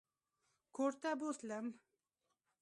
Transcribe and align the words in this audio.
کورته 0.75 1.09
بوتلم. 1.21 1.65